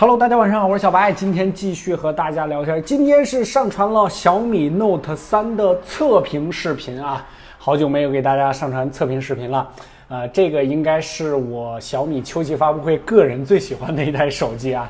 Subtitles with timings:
[0.00, 2.80] Hello，大家晚上好，我是小白，今天继续和大家聊天。
[2.84, 7.26] 今天是上传了小米 Note 3的测评视频啊，
[7.58, 9.68] 好久没有给大家上传测评视频了。
[10.06, 14.88] 呃，这个应该是我小米秋季发布会个人最喜欢的一台手机啊。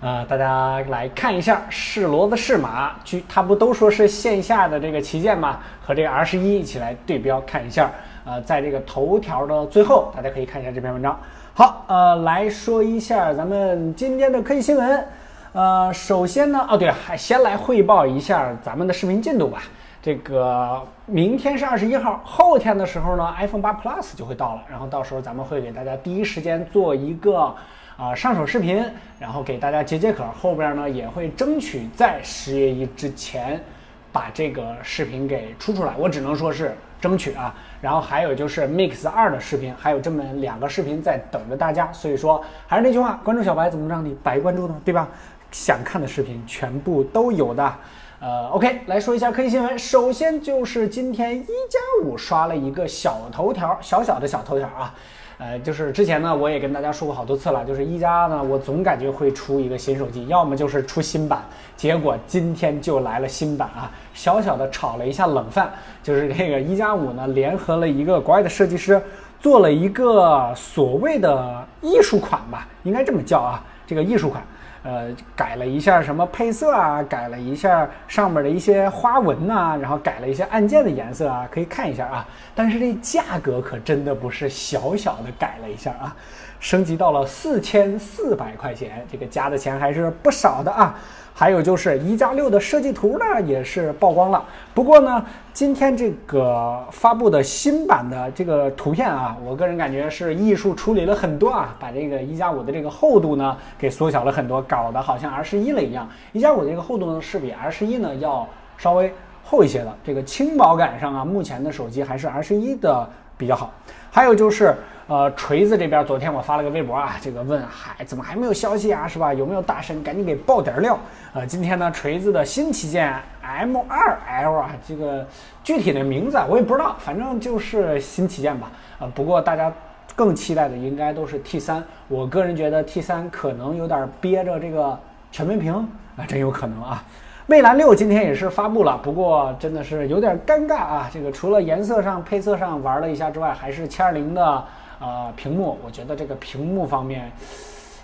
[0.00, 7.88] 呃，大家来看一下是骡子是马，据它不都说是线下的这个旗舰吗，和这个 R 十一一起来对标看一下。
[8.24, 11.16] 呃，在这个头条的最后，大家可以看一下这篇文章。
[11.54, 15.06] 好，呃，来说一下咱们今天的科技新闻。
[15.52, 19.64] 呃，首先呢，哦对，还先来汇报一下咱们的视频进度吧。
[20.00, 27.54] 这个明天是二十一号，后天的时候呢，iPhone 八 Plus 就会到了，然后到时候咱们会给大家第一时间做一个
[27.98, 28.82] 啊上手视频，
[29.20, 30.24] 然后给大家解解渴。
[30.40, 33.62] 后边呢也会争取在十月一之前
[34.10, 35.92] 把这个视频给出出来。
[35.98, 36.74] 我只能说是。
[37.02, 41.92] 争取啊，然后还有就是 Mix 二的视频，还有这么两个视频在等着大家。
[41.92, 44.80] 所以说，还是那句话，关注小白怎么让你白关注呢？
[44.84, 45.08] 对吧？
[45.50, 47.74] 想看的视频全部都有的。
[48.20, 49.76] 呃，OK，来说一下科技新闻。
[49.76, 54.94] 首先就是今天一加五刷了一个小头条，小小的小头条啊。
[55.42, 61.42] 呃，就是之前呢，我也跟大家说过好多次了，就是一加呢，我总感觉会出一个新手机，要么就是出新版，
[61.76, 69.02] 结果今天就来了新版啊，小小的炒了一下冷饭，就是这个一加五呢，联合了一个国外的设计师，
[69.40, 74.40] 做了一个所谓的艺术款吧，应该这么叫啊，这个艺术款。
[74.84, 82.26] 呃，改了一下什么配色啊，改了一下上面的一些花纹呐，然后改了一些按键的颜色啊，可以看一下啊。
[82.54, 86.16] 但是这价格可真的不是小小的改了一下啊，
[86.58, 90.98] 升级到了四千四百块钱，这个加的钱还是不少的啊。
[91.34, 94.44] 还有就是一加六的设计图呢，也是曝光了。
[94.74, 106.08] 不过呢，今天这个发布的新版的这个图片啊，我个人感觉是艺术处理了很多啊，把这个一加五的这个厚度呢给缩小了很多，搞得好像 R 十一了一样。
[106.32, 113.72] 一加五的这个厚度呢是比 R 十一呢要稍微厚一些的，这个轻薄感上啊，目前的手机还是 R 十一的比较好。
[114.10, 114.74] 还有就是。
[115.08, 119.34] 呃，锤子这边昨天我发了个微博啊，这个问还怎么还没有消息啊，是吧？
[119.34, 120.98] 有没有大神赶紧给爆点料？
[121.34, 125.26] 呃，今天呢，锤子的新旗舰 M2L 啊，这个
[125.64, 128.70] 具体的名字我也不知道，反正就是新旗舰吧。
[129.00, 129.70] 呃，不过大家
[130.14, 134.98] 更期待的应该都是 T3，我个人觉得 T3 可能有点憋着这个
[135.32, 135.74] 全面屏
[136.16, 137.04] 啊，真有可能啊。
[137.46, 144.64] 魅蓝六今天也是发布了，不过真的是有点尴尬啊，这个除了颜色上、配色上玩了一下之外，还是七二零的。
[145.04, 147.28] 呃，屏幕，我觉得这个屏幕方面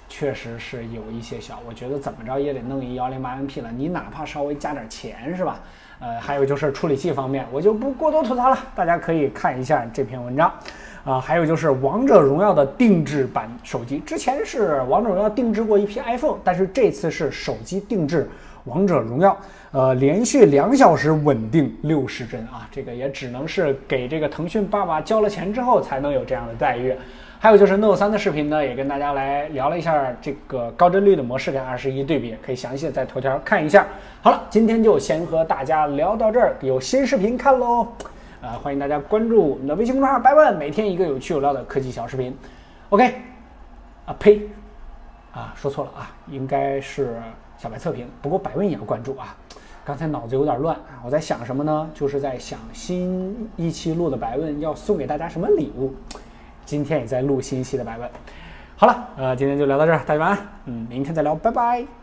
[0.09, 5.61] 确实是有一些小，我觉得怎么着也得弄一幺零八零 P 了，你哪怕稍微加点钱是吧？
[6.01, 10.53] 呃，还有就是处理器方面，我就不过多吐槽了，大家可以看一下这篇文章。
[11.05, 18.29] 啊，还有就是王者荣耀的定制版手机，之前是王者荣耀定制过一批 iPhone，但是这次是手机定制。
[18.69, 19.37] 王者荣耀，
[19.73, 26.95] 呃，连续两小时稳定六十帧啊，这个也只能是给这个腾讯爸爸交了钱之后才能有这样的待遇。
[27.41, 33.87] 还有就是 Note 三的视频呢，也跟大家来聊了一下这个高帧率的模式跟二十一对比，可以详细的在头条看一下。
[34.21, 37.87] 好了，今天就先和大家聊到这儿，有新视频看喽，
[38.43, 42.37] 呃，欢迎大家关注我们的微信公众号“百问”，每天一个有趣有料的科技小视频。
[42.89, 43.15] OK，
[44.07, 44.41] 啊呸，
[45.33, 47.15] 啊说错了啊，应该是。
[47.59, 49.37] 小白测评，不过百问也要关注啊！
[49.85, 51.91] 刚才脑子有点乱，我在想什么呢？
[51.93, 55.93] 就是在想新一期录的白问要送给大家什么礼物。
[56.65, 58.09] 今天也在录新一期的白问。
[58.77, 60.39] 好了，呃，今天就聊到这儿，大家晚安。
[60.67, 61.98] 嗯，明天再聊，拜拜。